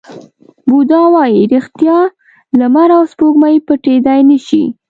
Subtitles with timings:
[0.67, 1.97] بودا وایي ریښتیا،
[2.59, 4.63] لمر او سپوږمۍ پټېدای نه شي.